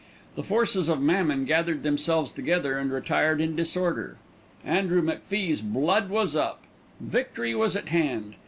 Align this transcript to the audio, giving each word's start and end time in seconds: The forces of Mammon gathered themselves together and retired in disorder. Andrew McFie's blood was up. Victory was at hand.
The 0.35 0.41
forces 0.41 0.87
of 0.87 0.99
Mammon 0.99 1.45
gathered 1.45 1.83
themselves 1.83 2.31
together 2.31 2.75
and 2.75 2.91
retired 2.91 3.39
in 3.39 3.55
disorder. 3.55 4.17
Andrew 4.65 5.03
McFie's 5.03 5.61
blood 5.61 6.09
was 6.09 6.35
up. 6.35 6.63
Victory 6.99 7.53
was 7.53 7.75
at 7.75 7.89
hand. 7.89 8.33